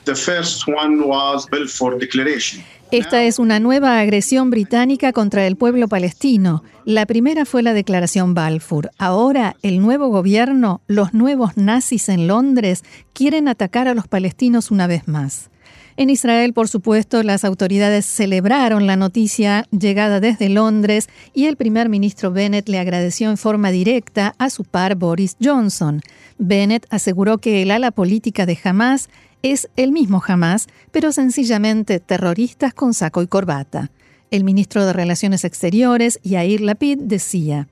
The 0.03 0.13
first 0.13 0.67
one 0.67 1.07
was 1.07 1.47
Balfour 1.49 1.97
Declaration. 1.97 2.61
Esta 2.91 3.23
es 3.23 3.37
una 3.37 3.59
nueva 3.59 3.99
agresión 3.99 4.49
británica 4.49 5.13
contra 5.13 5.45
el 5.45 5.55
pueblo 5.55 5.87
palestino. 5.87 6.63
La 6.85 7.05
primera 7.05 7.45
fue 7.45 7.61
la 7.61 7.73
declaración 7.73 8.33
Balfour. 8.33 8.89
Ahora 8.97 9.55
el 9.61 9.79
nuevo 9.79 10.07
gobierno, 10.07 10.81
los 10.87 11.13
nuevos 11.13 11.55
nazis 11.55 12.09
en 12.09 12.25
Londres, 12.25 12.83
quieren 13.13 13.47
atacar 13.47 13.87
a 13.87 13.93
los 13.93 14.07
palestinos 14.07 14.71
una 14.71 14.87
vez 14.87 15.07
más. 15.07 15.51
En 15.97 16.09
Israel, 16.09 16.53
por 16.53 16.67
supuesto, 16.67 17.21
las 17.21 17.45
autoridades 17.45 18.07
celebraron 18.07 18.87
la 18.87 18.95
noticia 18.95 19.67
llegada 19.69 20.19
desde 20.19 20.49
Londres 20.49 21.09
y 21.33 21.45
el 21.45 21.57
primer 21.57 21.89
ministro 21.89 22.31
Bennett 22.31 22.69
le 22.69 22.79
agradeció 22.79 23.29
en 23.29 23.37
forma 23.37 23.69
directa 23.69 24.33
a 24.39 24.49
su 24.49 24.63
par 24.63 24.95
Boris 24.95 25.35
Johnson. 25.43 26.01
Bennett 26.39 26.87
aseguró 26.89 27.37
que 27.37 27.61
el 27.61 27.69
ala 27.69 27.91
política 27.91 28.47
de 28.47 28.57
Hamas 28.63 29.09
es 29.41 29.69
el 29.75 29.91
mismo 29.91 30.21
Hamas, 30.25 30.67
pero 30.91 31.11
sencillamente 31.11 31.99
terroristas 31.99 32.73
con 32.73 32.93
saco 32.93 33.21
y 33.21 33.27
corbata. 33.27 33.91
El 34.31 34.43
ministro 34.43 34.85
de 34.85 34.93
Relaciones 34.93 35.43
Exteriores, 35.45 36.19
Yair 36.23 36.61
Lapid, 36.61 36.99
decía: 36.99 37.67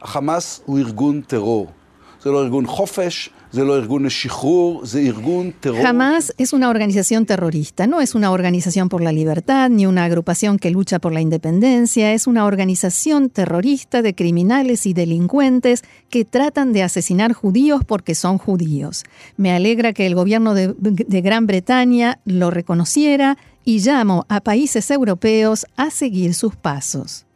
Hamas 0.00 0.62
Hamas 5.84 6.32
es 6.38 6.52
una 6.52 6.68
organización 6.68 7.26
terrorista, 7.26 7.88
no 7.88 8.00
es 8.00 8.14
una 8.14 8.30
organización 8.30 8.88
por 8.88 9.02
la 9.02 9.10
libertad 9.10 9.68
ni 9.70 9.86
una 9.86 10.04
agrupación 10.04 10.58
que 10.58 10.70
lucha 10.70 11.00
por 11.00 11.12
la 11.12 11.20
independencia, 11.20 12.12
es 12.12 12.28
una 12.28 12.44
organización 12.44 13.28
terrorista 13.28 14.02
de 14.02 14.14
criminales 14.14 14.86
y 14.86 14.94
delincuentes 14.94 15.82
que 16.10 16.24
tratan 16.24 16.72
de 16.72 16.84
asesinar 16.84 17.32
judíos 17.32 17.82
porque 17.84 18.14
son 18.14 18.38
judíos. 18.38 19.02
Me 19.36 19.52
alegra 19.52 19.92
que 19.92 20.06
el 20.06 20.14
gobierno 20.14 20.54
de, 20.54 20.72
de 20.78 21.20
Gran 21.20 21.48
Bretaña 21.48 22.20
lo 22.24 22.50
reconociera 22.50 23.36
y 23.64 23.80
llamo 23.80 24.26
a 24.28 24.40
países 24.40 24.90
europeos 24.92 25.66
a 25.76 25.90
seguir 25.90 26.34
sus 26.34 26.54
pasos. 26.54 27.26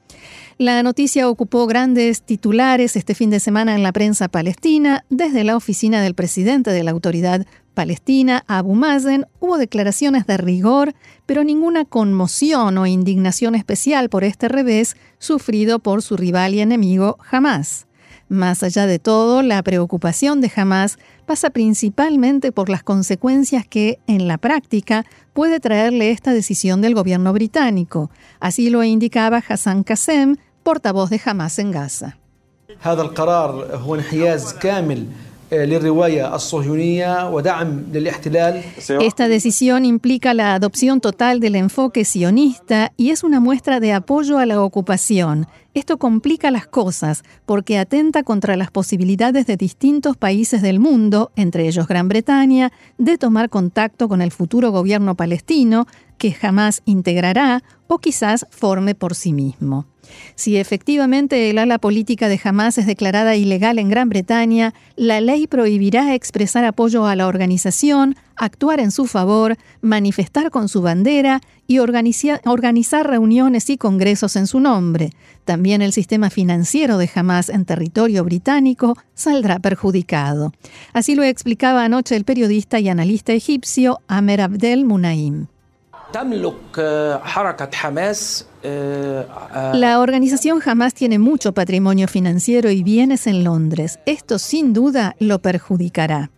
La 0.58 0.82
noticia 0.82 1.28
ocupó 1.28 1.66
grandes 1.66 2.22
titulares 2.22 2.96
este 2.96 3.14
fin 3.14 3.30
de 3.30 3.40
semana 3.40 3.74
en 3.74 3.82
la 3.82 3.92
prensa 3.92 4.28
palestina. 4.28 5.04
Desde 5.10 5.44
la 5.44 5.56
oficina 5.56 6.02
del 6.02 6.14
presidente 6.14 6.70
de 6.70 6.84
la 6.84 6.92
autoridad 6.92 7.46
palestina, 7.74 8.44
Abu 8.46 8.74
Mazen, 8.74 9.26
hubo 9.40 9.58
declaraciones 9.58 10.26
de 10.26 10.36
rigor, 10.36 10.94
pero 11.26 11.44
ninguna 11.44 11.84
conmoción 11.84 12.78
o 12.78 12.86
indignación 12.86 13.54
especial 13.54 14.08
por 14.08 14.24
este 14.24 14.48
revés 14.48 14.96
sufrido 15.18 15.80
por 15.80 16.02
su 16.02 16.16
rival 16.16 16.54
y 16.54 16.60
enemigo 16.60 17.18
Hamas. 17.30 17.86
Más 18.28 18.62
allá 18.62 18.86
de 18.86 18.98
todo, 18.98 19.42
la 19.42 19.62
preocupación 19.62 20.40
de 20.40 20.50
Hamas 20.54 20.98
pasa 21.24 21.50
principalmente 21.50 22.52
por 22.52 22.68
las 22.68 22.82
consecuencias 22.82 23.66
que, 23.66 23.98
en 24.06 24.28
la 24.28 24.38
práctica, 24.38 25.04
puede 25.32 25.60
traerle 25.60 26.10
esta 26.10 26.32
decisión 26.32 26.80
del 26.80 26.94
gobierno 26.94 27.32
británico. 27.32 28.10
Así 28.40 28.70
lo 28.70 28.82
indicaba 28.84 29.42
Hassan 29.46 29.82
Qasem, 29.82 30.36
portavoz 30.62 31.10
de 31.10 31.20
Hamas 31.24 31.58
en 31.58 31.70
Gaza. 31.70 32.18
Esta 39.00 39.28
decisión 39.28 39.84
implica 39.84 40.34
la 40.34 40.54
adopción 40.54 41.00
total 41.00 41.40
del 41.40 41.56
enfoque 41.56 42.04
sionista 42.04 42.92
y 42.96 43.10
es 43.10 43.24
una 43.24 43.40
muestra 43.40 43.80
de 43.80 43.92
apoyo 43.92 44.38
a 44.38 44.46
la 44.46 44.60
ocupación. 44.60 45.46
Esto 45.74 45.98
complica 45.98 46.50
las 46.50 46.66
cosas 46.66 47.24
porque 47.46 47.78
atenta 47.78 48.22
contra 48.22 48.56
las 48.56 48.70
posibilidades 48.70 49.46
de 49.46 49.56
distintos 49.56 50.16
países 50.16 50.62
del 50.62 50.78
mundo, 50.78 51.32
entre 51.36 51.66
ellos 51.66 51.88
Gran 51.88 52.08
Bretaña, 52.08 52.72
de 52.98 53.18
tomar 53.18 53.50
contacto 53.50 54.08
con 54.08 54.22
el 54.22 54.30
futuro 54.30 54.70
gobierno 54.70 55.16
palestino, 55.16 55.86
que 56.16 56.32
jamás 56.32 56.82
integrará 56.84 57.62
o 57.88 57.98
quizás 57.98 58.46
forme 58.50 58.94
por 58.94 59.14
sí 59.14 59.32
mismo. 59.32 59.86
Si 60.34 60.56
efectivamente 60.56 61.50
el 61.50 61.58
ala 61.58 61.78
política 61.78 62.28
de 62.28 62.40
Hamas 62.42 62.78
es 62.78 62.86
declarada 62.86 63.36
ilegal 63.36 63.78
en 63.78 63.88
Gran 63.88 64.08
Bretaña, 64.08 64.74
la 64.96 65.20
ley 65.20 65.46
prohibirá 65.46 66.14
expresar 66.14 66.64
apoyo 66.64 67.06
a 67.06 67.16
la 67.16 67.26
organización, 67.26 68.16
actuar 68.36 68.80
en 68.80 68.90
su 68.90 69.06
favor, 69.06 69.56
manifestar 69.80 70.50
con 70.50 70.68
su 70.68 70.82
bandera 70.82 71.40
y 71.66 71.78
organizar 71.78 73.06
reuniones 73.08 73.70
y 73.70 73.78
congresos 73.78 74.36
en 74.36 74.46
su 74.46 74.60
nombre. 74.60 75.10
También 75.44 75.82
el 75.82 75.92
sistema 75.92 76.30
financiero 76.30 76.98
de 76.98 77.10
Hamas 77.14 77.48
en 77.48 77.64
territorio 77.64 78.24
británico 78.24 78.96
saldrá 79.14 79.58
perjudicado. 79.58 80.52
Así 80.92 81.14
lo 81.14 81.22
explicaba 81.22 81.84
anoche 81.84 82.16
el 82.16 82.24
periodista 82.24 82.80
y 82.80 82.88
analista 82.88 83.32
egipcio 83.32 84.00
Amer 84.08 84.40
Abdel 84.40 84.84
Munaim. 84.84 85.46
La 89.72 89.98
organización 89.98 90.60
Hamas 90.64 90.94
tiene 90.94 91.18
mucho 91.18 91.52
patrimonio 91.52 92.06
financiero 92.06 92.70
y 92.70 92.84
bienes 92.84 93.26
en 93.26 93.42
Londres. 93.42 93.98
Esto 94.06 94.38
sin 94.38 94.72
duda 94.72 95.16
lo 95.18 95.40
perjudicará. 95.40 96.30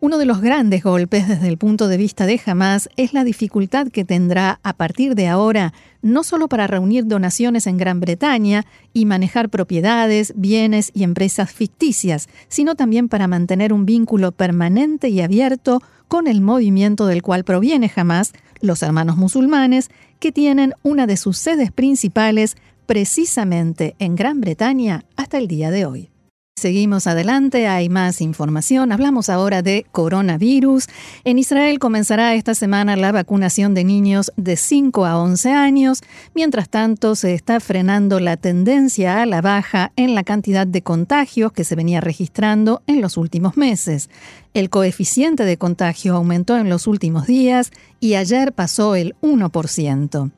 Uno 0.00 0.18
de 0.18 0.26
los 0.26 0.42
grandes 0.42 0.82
golpes 0.82 1.28
desde 1.28 1.48
el 1.48 1.56
punto 1.56 1.88
de 1.88 1.96
vista 1.96 2.26
de 2.26 2.38
Hamas 2.44 2.90
es 2.96 3.14
la 3.14 3.24
dificultad 3.24 3.86
que 3.88 4.04
tendrá 4.04 4.60
a 4.64 4.74
partir 4.74 5.14
de 5.14 5.28
ahora 5.28 5.72
no 6.02 6.24
solo 6.24 6.48
para 6.48 6.66
reunir 6.66 7.06
donaciones 7.06 7.66
en 7.66 7.78
Gran 7.78 8.00
Bretaña 8.00 8.66
y 8.92 9.06
manejar 9.06 9.48
propiedades, 9.48 10.34
bienes 10.36 10.90
y 10.92 11.04
empresas 11.04 11.52
ficticias, 11.52 12.28
sino 12.48 12.74
también 12.74 13.08
para 13.08 13.28
mantener 13.28 13.72
un 13.72 13.86
vínculo 13.86 14.32
permanente 14.32 15.08
y 15.08 15.22
abierto 15.22 15.80
con 16.08 16.26
el 16.26 16.42
movimiento 16.42 17.06
del 17.06 17.22
cual 17.22 17.44
proviene 17.44 17.90
Hamas, 17.96 18.34
los 18.62 18.82
hermanos 18.82 19.16
musulmanes, 19.18 19.90
que 20.18 20.32
tienen 20.32 20.72
una 20.82 21.06
de 21.06 21.18
sus 21.18 21.36
sedes 21.36 21.70
principales 21.70 22.56
precisamente 22.86 23.94
en 23.98 24.16
Gran 24.16 24.40
Bretaña 24.40 25.04
hasta 25.16 25.38
el 25.38 25.48
día 25.48 25.70
de 25.70 25.84
hoy. 25.84 26.11
Seguimos 26.62 27.08
adelante, 27.08 27.66
hay 27.66 27.88
más 27.88 28.20
información. 28.20 28.92
Hablamos 28.92 29.28
ahora 29.28 29.62
de 29.62 29.84
coronavirus. 29.90 30.86
En 31.24 31.40
Israel 31.40 31.80
comenzará 31.80 32.36
esta 32.36 32.54
semana 32.54 32.94
la 32.94 33.10
vacunación 33.10 33.74
de 33.74 33.82
niños 33.82 34.32
de 34.36 34.54
5 34.54 35.04
a 35.04 35.20
11 35.20 35.50
años. 35.50 36.02
Mientras 36.36 36.68
tanto, 36.68 37.16
se 37.16 37.34
está 37.34 37.58
frenando 37.58 38.20
la 38.20 38.36
tendencia 38.36 39.22
a 39.22 39.26
la 39.26 39.40
baja 39.40 39.90
en 39.96 40.14
la 40.14 40.22
cantidad 40.22 40.64
de 40.64 40.82
contagios 40.82 41.50
que 41.50 41.64
se 41.64 41.74
venía 41.74 42.00
registrando 42.00 42.80
en 42.86 43.00
los 43.00 43.16
últimos 43.16 43.56
meses. 43.56 44.08
El 44.54 44.70
coeficiente 44.70 45.44
de 45.44 45.56
contagio 45.56 46.14
aumentó 46.14 46.56
en 46.58 46.68
los 46.68 46.86
últimos 46.86 47.26
días 47.26 47.72
y 47.98 48.14
ayer 48.14 48.52
pasó 48.52 48.94
el 48.94 49.16
1% 49.20 50.30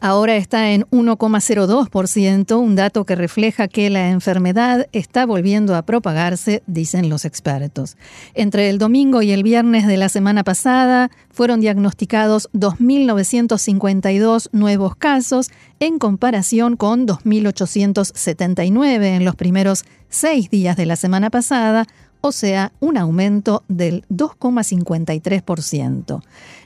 ahora 0.00 0.36
está 0.36 0.70
en 0.70 0.82
1,02%, 0.90 2.58
un 2.58 2.76
dato 2.76 3.04
que 3.04 3.14
refleja 3.14 3.68
que 3.68 3.90
la 3.90 4.10
enfermedad 4.10 4.86
está 4.92 5.26
volviendo 5.26 5.74
a 5.74 5.82
propagarse, 5.82 6.62
dicen 6.66 7.08
los 7.08 7.24
expertos. 7.24 7.96
Entre 8.34 8.68
el 8.70 8.78
domingo 8.78 9.22
y 9.22 9.32
el 9.32 9.42
viernes 9.42 9.86
de 9.86 9.96
la 9.96 10.08
semana 10.08 10.44
pasada 10.44 11.10
fueron 11.30 11.60
diagnosticados 11.60 12.48
2.952 12.52 14.48
nuevos 14.52 14.96
casos 14.96 15.50
en 15.80 15.98
comparación 15.98 16.76
con 16.76 17.06
2.879 17.06 19.04
en 19.04 19.24
los 19.24 19.36
primeros 19.36 19.84
seis 20.08 20.50
días 20.50 20.76
de 20.76 20.86
la 20.86 20.96
semana 20.96 21.30
pasada, 21.30 21.86
o 22.26 22.32
sea, 22.32 22.72
un 22.80 22.96
aumento 22.96 23.62
del 23.68 24.04
2,53%. 24.10 26.22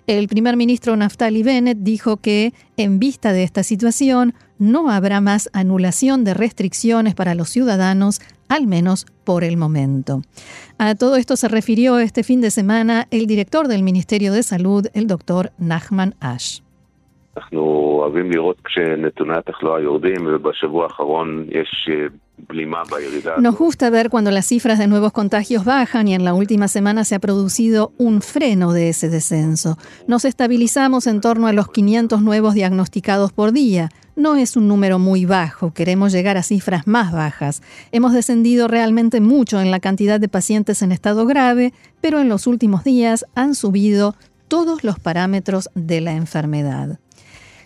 El 0.06 0.28
primer 0.28 0.56
ministro 0.56 0.96
Naftali 0.96 1.42
Bennett 1.42 1.78
dijo 1.78 2.16
que, 2.16 2.52
en 2.76 2.98
vista 2.98 3.32
de 3.32 3.44
esta 3.44 3.62
situación, 3.62 4.34
no 4.58 4.90
habrá 4.90 5.20
más 5.20 5.48
anulación 5.52 6.24
de 6.24 6.34
restricciones 6.34 7.14
para 7.14 7.34
los 7.34 7.50
ciudadanos, 7.50 8.20
al 8.48 8.66
menos 8.66 9.06
por 9.24 9.44
el 9.44 9.56
momento. 9.56 10.22
A 10.78 10.94
todo 10.94 11.16
esto 11.16 11.36
se 11.36 11.48
refirió 11.48 11.98
este 11.98 12.24
fin 12.24 12.40
de 12.40 12.50
semana 12.50 13.06
el 13.10 13.26
director 13.26 13.68
del 13.68 13.82
Ministerio 13.82 14.32
de 14.32 14.42
Salud, 14.42 14.86
el 14.92 15.06
doctor 15.06 15.52
Nachman 15.58 16.14
Ash. 16.20 16.60
Nos 23.40 23.56
gusta 23.56 23.90
ver 23.90 24.10
cuando 24.10 24.30
las 24.30 24.46
cifras 24.46 24.78
de 24.78 24.86
nuevos 24.86 25.12
contagios 25.12 25.64
bajan 25.64 26.08
y 26.08 26.14
en 26.14 26.24
la 26.24 26.34
última 26.34 26.68
semana 26.68 27.04
se 27.04 27.14
ha 27.14 27.18
producido 27.18 27.92
un 27.98 28.22
freno 28.22 28.72
de 28.72 28.88
ese 28.88 29.08
descenso. 29.08 29.76
Nos 30.06 30.24
estabilizamos 30.24 31.06
en 31.06 31.20
torno 31.20 31.46
a 31.46 31.52
los 31.52 31.70
500 31.70 32.22
nuevos 32.22 32.54
diagnosticados 32.54 33.32
por 33.32 33.52
día. 33.52 33.90
No 34.16 34.34
es 34.36 34.56
un 34.56 34.68
número 34.68 34.98
muy 34.98 35.24
bajo, 35.24 35.72
queremos 35.72 36.12
llegar 36.12 36.36
a 36.36 36.42
cifras 36.42 36.86
más 36.86 37.12
bajas. 37.12 37.62
Hemos 37.92 38.12
descendido 38.12 38.68
realmente 38.68 39.20
mucho 39.20 39.60
en 39.60 39.70
la 39.70 39.80
cantidad 39.80 40.18
de 40.18 40.28
pacientes 40.28 40.82
en 40.82 40.92
estado 40.92 41.26
grave, 41.26 41.72
pero 42.00 42.20
en 42.20 42.28
los 42.28 42.46
últimos 42.46 42.84
días 42.84 43.24
han 43.34 43.54
subido 43.54 44.14
todos 44.48 44.82
los 44.82 44.98
parámetros 44.98 45.70
de 45.74 46.00
la 46.00 46.12
enfermedad. 46.12 46.98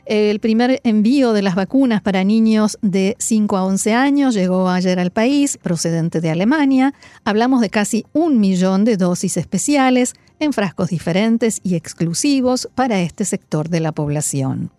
El 0.07 0.39
primer 0.39 0.81
envío 0.85 1.33
de 1.33 1.41
las 1.41 1.55
vacunas 1.55 2.03
para 2.03 2.25
niños 2.25 2.79
de 2.83 3.17
5 3.19 3.57
a 3.57 3.65
11 3.65 3.95
años 3.95 4.35
llegó 4.35 4.69
ayer 4.69 4.99
al 5.01 5.11
país, 5.11 5.57
procedente 5.57 6.21
de 6.21 6.31
Alemania. 6.31 6.93
Hablamos 7.25 7.63
de 7.63 7.71
casi 7.71 8.05
un 8.13 8.39
millón 8.39 8.85
de 8.85 8.99
dosis 8.99 9.37
especiales. 9.39 10.15
en 10.41 10.53
frascos 10.53 10.91
diferentes 10.91 11.61
y 11.63 11.77
exclusivos 11.77 12.69
para 12.75 13.01
este 13.01 13.25
sector 13.25 13.69
de 13.69 13.79
la 13.79 13.93
población. 13.93 14.73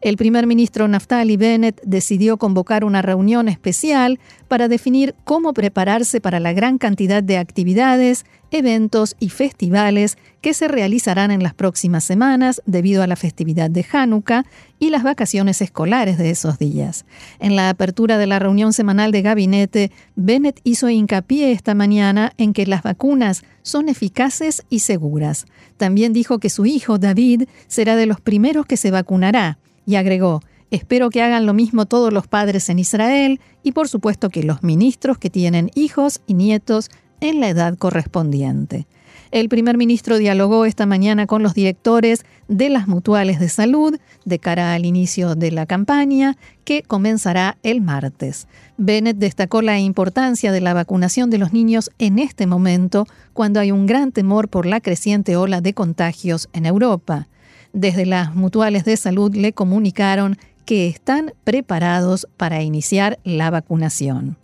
El 0.00 0.16
primer 0.16 0.46
ministro 0.46 0.86
Naftali 0.86 1.36
Bennett 1.36 1.80
decidió 1.84 2.36
convocar 2.36 2.84
una 2.84 3.02
reunión 3.02 3.48
especial 3.48 4.20
para 4.46 4.68
definir 4.68 5.16
cómo 5.24 5.52
prepararse 5.52 6.20
para 6.20 6.38
la 6.38 6.52
gran 6.52 6.78
cantidad 6.78 7.24
de 7.24 7.38
actividades, 7.38 8.24
eventos 8.50 9.16
y 9.20 9.28
festivales 9.28 10.18
que 10.40 10.54
se 10.54 10.68
realizarán 10.68 11.30
en 11.30 11.42
las 11.42 11.54
próximas 11.54 12.04
semanas 12.04 12.62
debido 12.66 13.02
a 13.02 13.06
la 13.06 13.16
festividad 13.16 13.70
de 13.70 13.84
Hanukkah 13.90 14.44
y 14.78 14.90
las 14.90 15.02
vacaciones 15.02 15.60
escolares 15.60 16.18
de 16.18 16.30
esos 16.30 16.58
días. 16.58 17.04
En 17.38 17.56
la 17.56 17.68
apertura 17.68 18.18
de 18.18 18.26
la 18.26 18.38
reunión 18.38 18.72
semanal 18.72 19.12
de 19.12 19.22
gabinete, 19.22 19.92
Bennett 20.16 20.60
hizo 20.64 20.88
hincapié 20.88 21.52
esta 21.52 21.74
mañana 21.74 22.32
en 22.38 22.52
que 22.52 22.66
las 22.66 22.82
vacunas 22.82 23.42
son 23.62 23.88
eficaces 23.88 24.64
y 24.70 24.80
seguras. 24.80 25.46
También 25.76 26.12
dijo 26.12 26.38
que 26.38 26.50
su 26.50 26.66
hijo 26.66 26.98
David 26.98 27.44
será 27.66 27.96
de 27.96 28.06
los 28.06 28.20
primeros 28.20 28.66
que 28.66 28.76
se 28.76 28.90
vacunará 28.90 29.58
y 29.86 29.96
agregó, 29.96 30.40
espero 30.70 31.10
que 31.10 31.22
hagan 31.22 31.46
lo 31.46 31.54
mismo 31.54 31.86
todos 31.86 32.12
los 32.12 32.26
padres 32.26 32.68
en 32.68 32.78
Israel 32.78 33.40
y 33.62 33.72
por 33.72 33.88
supuesto 33.88 34.30
que 34.30 34.42
los 34.42 34.62
ministros 34.62 35.18
que 35.18 35.30
tienen 35.30 35.70
hijos 35.74 36.20
y 36.26 36.34
nietos 36.34 36.90
en 37.20 37.40
la 37.40 37.48
edad 37.48 37.76
correspondiente. 37.76 38.86
El 39.30 39.48
primer 39.48 39.76
ministro 39.76 40.18
dialogó 40.18 40.64
esta 40.64 40.86
mañana 40.86 41.26
con 41.28 41.44
los 41.44 41.54
directores 41.54 42.24
de 42.48 42.68
las 42.68 42.88
mutuales 42.88 43.38
de 43.38 43.48
salud 43.48 43.96
de 44.24 44.38
cara 44.40 44.74
al 44.74 44.84
inicio 44.84 45.36
de 45.36 45.52
la 45.52 45.66
campaña 45.66 46.36
que 46.64 46.82
comenzará 46.82 47.56
el 47.62 47.80
martes. 47.80 48.48
Bennett 48.76 49.18
destacó 49.18 49.62
la 49.62 49.78
importancia 49.78 50.50
de 50.50 50.60
la 50.60 50.74
vacunación 50.74 51.30
de 51.30 51.38
los 51.38 51.52
niños 51.52 51.92
en 52.00 52.18
este 52.18 52.48
momento 52.48 53.06
cuando 53.32 53.60
hay 53.60 53.70
un 53.70 53.86
gran 53.86 54.10
temor 54.10 54.48
por 54.48 54.66
la 54.66 54.80
creciente 54.80 55.36
ola 55.36 55.60
de 55.60 55.74
contagios 55.74 56.48
en 56.52 56.66
Europa. 56.66 57.28
Desde 57.72 58.06
las 58.06 58.34
mutuales 58.34 58.84
de 58.84 58.96
salud 58.96 59.32
le 59.36 59.52
comunicaron 59.52 60.38
que 60.64 60.88
están 60.88 61.32
preparados 61.44 62.26
para 62.36 62.62
iniciar 62.62 63.20
la 63.22 63.50
vacunación. 63.50 64.39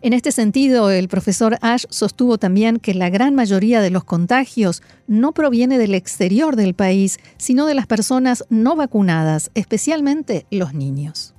En 0.00 0.12
este 0.12 0.30
sentido, 0.30 0.90
el 0.90 1.08
profesor 1.08 1.56
Ash 1.60 1.84
sostuvo 1.90 2.38
también 2.38 2.78
que 2.78 2.94
la 2.94 3.10
gran 3.10 3.34
mayoría 3.34 3.80
de 3.80 3.90
los 3.90 4.04
contagios 4.04 4.82
no 5.08 5.32
proviene 5.32 5.76
del 5.76 5.94
exterior 5.94 6.54
del 6.54 6.74
país, 6.74 7.18
sino 7.36 7.66
de 7.66 7.74
las 7.74 7.88
personas 7.88 8.44
no 8.48 8.76
vacunadas, 8.76 9.50
especialmente 9.54 10.46
los 10.52 10.72
niños. 10.72 11.34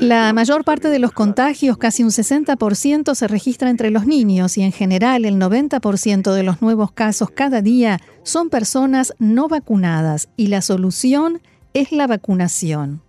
La 0.00 0.32
mayor 0.32 0.64
parte 0.64 0.88
de 0.88 0.98
los 0.98 1.12
contagios, 1.12 1.78
casi 1.78 2.02
un 2.02 2.10
60%, 2.10 3.14
se 3.14 3.28
registra 3.28 3.70
entre 3.70 3.90
los 3.90 4.06
niños 4.06 4.56
y 4.56 4.62
en 4.62 4.72
general 4.72 5.24
el 5.24 5.36
90% 5.36 6.32
de 6.32 6.42
los 6.42 6.62
nuevos 6.62 6.92
casos 6.92 7.30
cada 7.30 7.60
día 7.60 8.00
son 8.22 8.50
personas 8.50 9.14
no 9.18 9.48
vacunadas 9.48 10.28
y 10.36 10.46
la 10.46 10.62
solución 10.62 11.40
es 11.74 11.92
la 11.92 12.06
vacunación. 12.06 13.03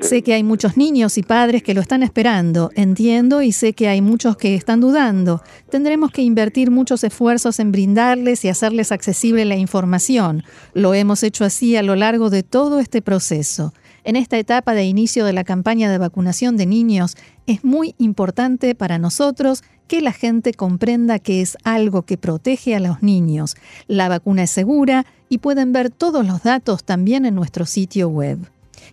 Sé 0.00 0.22
que 0.22 0.34
hay 0.34 0.42
muchos 0.42 0.76
niños 0.76 1.18
y 1.18 1.22
padres 1.22 1.62
que 1.62 1.74
lo 1.74 1.80
están 1.80 2.02
esperando, 2.02 2.70
entiendo 2.74 3.42
y 3.42 3.52
sé 3.52 3.72
que 3.72 3.88
hay 3.88 4.00
muchos 4.00 4.36
que 4.36 4.54
están 4.54 4.80
dudando. 4.80 5.42
Tendremos 5.70 6.10
que 6.10 6.22
invertir 6.22 6.70
muchos 6.70 7.04
esfuerzos 7.04 7.60
en 7.60 7.72
brindarles 7.72 8.44
y 8.44 8.48
hacerles 8.48 8.92
accesible 8.92 9.44
la 9.44 9.56
información. 9.56 10.42
Lo 10.74 10.94
hemos 10.94 11.22
hecho 11.22 11.44
así 11.44 11.76
a 11.76 11.82
lo 11.82 11.96
largo 11.96 12.30
de 12.30 12.42
todo 12.42 12.80
este 12.80 13.02
proceso. 13.02 13.72
En 14.02 14.16
esta 14.16 14.38
etapa 14.38 14.74
de 14.74 14.84
inicio 14.84 15.24
de 15.24 15.34
la 15.34 15.44
campaña 15.44 15.90
de 15.90 15.98
vacunación 15.98 16.56
de 16.56 16.66
niños, 16.66 17.16
es 17.46 17.64
muy 17.64 17.94
importante 17.98 18.74
para 18.74 18.98
nosotros 18.98 19.62
que 19.90 20.00
la 20.00 20.12
gente 20.12 20.54
comprenda 20.54 21.18
que 21.18 21.40
es 21.40 21.58
algo 21.64 22.02
que 22.02 22.16
protege 22.16 22.76
a 22.76 22.78
los 22.78 23.02
niños. 23.02 23.56
La 23.88 24.08
vacuna 24.08 24.44
es 24.44 24.50
segura 24.52 25.04
y 25.28 25.38
pueden 25.38 25.72
ver 25.72 25.90
todos 25.90 26.24
los 26.24 26.44
datos 26.44 26.84
también 26.84 27.26
en 27.26 27.34
nuestro 27.34 27.66
sitio 27.66 28.08
web. 28.08 28.38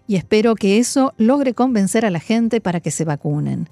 Y 0.07 0.15
espero 0.15 0.55
que 0.55 0.79
eso 0.79 1.13
logre 1.17 1.53
convencer 1.53 2.03
a 2.03 2.09
la 2.09 2.19
gente 2.19 2.61
para 2.61 2.79
que 2.79 2.89
se 2.89 3.05
vacunen. 3.05 3.69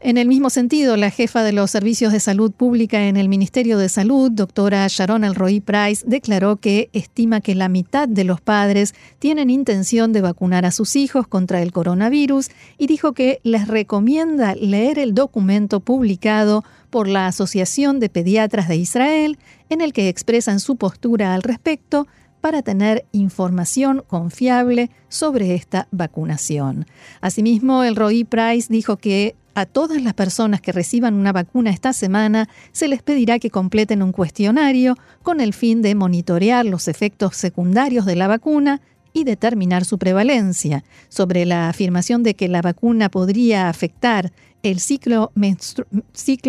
En 0.00 0.16
el 0.16 0.28
mismo 0.28 0.48
sentido, 0.48 0.96
la 0.96 1.10
jefa 1.10 1.42
de 1.42 1.50
los 1.52 1.72
servicios 1.72 2.12
de 2.12 2.20
salud 2.20 2.52
pública 2.52 3.08
en 3.08 3.16
el 3.16 3.28
Ministerio 3.28 3.78
de 3.78 3.88
Salud, 3.88 4.30
doctora 4.30 4.86
Sharon 4.88 5.24
Elroy 5.24 5.58
Price, 5.58 6.04
declaró 6.06 6.54
que 6.54 6.88
estima 6.92 7.40
que 7.40 7.56
la 7.56 7.68
mitad 7.68 8.06
de 8.06 8.22
los 8.22 8.40
padres 8.40 8.94
tienen 9.18 9.50
intención 9.50 10.12
de 10.12 10.20
vacunar 10.20 10.64
a 10.64 10.70
sus 10.70 10.94
hijos 10.94 11.26
contra 11.26 11.62
el 11.62 11.72
coronavirus 11.72 12.50
y 12.78 12.86
dijo 12.86 13.12
que 13.12 13.40
les 13.42 13.66
recomienda 13.66 14.54
leer 14.54 15.00
el 15.00 15.14
documento 15.14 15.80
publicado 15.80 16.62
por 16.90 17.08
la 17.08 17.26
Asociación 17.26 17.98
de 17.98 18.08
Pediatras 18.08 18.68
de 18.68 18.76
Israel, 18.76 19.36
en 19.68 19.80
el 19.80 19.92
que 19.92 20.08
expresan 20.08 20.60
su 20.60 20.76
postura 20.76 21.34
al 21.34 21.42
respecto 21.42 22.06
para 22.40 22.62
tener 22.62 23.04
información 23.12 24.04
confiable 24.06 24.90
sobre 25.08 25.54
esta 25.54 25.88
vacunación. 25.90 26.86
Asimismo, 27.20 27.84
el 27.84 27.96
Roy 27.96 28.24
Price 28.24 28.68
dijo 28.70 28.96
que 28.96 29.34
a 29.54 29.66
todas 29.66 30.00
las 30.02 30.14
personas 30.14 30.60
que 30.60 30.70
reciban 30.70 31.14
una 31.14 31.32
vacuna 31.32 31.70
esta 31.70 31.92
semana 31.92 32.48
se 32.70 32.86
les 32.86 33.02
pedirá 33.02 33.40
que 33.40 33.50
completen 33.50 34.02
un 34.02 34.12
cuestionario 34.12 34.96
con 35.22 35.40
el 35.40 35.52
fin 35.52 35.82
de 35.82 35.96
monitorear 35.96 36.64
los 36.64 36.86
efectos 36.86 37.36
secundarios 37.36 38.06
de 38.06 38.14
la 38.14 38.28
vacuna 38.28 38.80
y 39.12 39.24
determinar 39.24 39.84
su 39.84 39.98
prevalencia. 39.98 40.84
Sobre 41.08 41.46
la 41.46 41.68
afirmación 41.68 42.22
de 42.22 42.34
que 42.34 42.48
la 42.48 42.62
vacuna 42.62 43.08
podría 43.08 43.68
afectar 43.68 44.32
el 44.62 44.80
ciclo, 44.80 45.30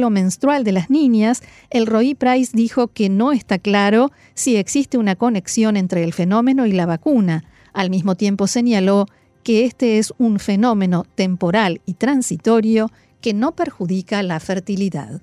menstrual 0.10 0.64
de 0.64 0.72
las 0.72 0.90
niñas, 0.90 1.42
el 1.70 1.86
Roy 1.86 2.16
Price 2.16 2.52
dijo 2.56 2.88
que 2.88 3.10
no 3.10 3.32
está 3.32 3.60
claro 3.60 4.12
si 4.34 4.56
existe 4.56 4.98
una 4.98 5.16
conexión 5.16 5.78
entre 5.78 6.04
el 6.04 6.14
fenómeno 6.14 6.66
y 6.66 6.72
la 6.72 6.86
vacuna. 6.86 7.44
Al 7.74 7.90
mismo 7.90 8.16
tiempo 8.16 8.48
señaló 8.48 9.06
que 9.44 9.66
este 9.66 10.00
es 10.00 10.14
un 10.18 10.40
fenómeno 10.40 11.06
temporal 11.16 11.82
y 11.86 11.94
transitorio 11.94 12.92
que 13.22 13.34
no 13.34 13.56
perjudica 13.56 14.24
la 14.24 14.40
fertilidad. 14.40 15.22